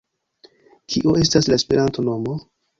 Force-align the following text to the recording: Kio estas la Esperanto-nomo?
Kio 0.95 1.15
estas 1.25 1.53
la 1.53 1.61
Esperanto-nomo? 1.63 2.37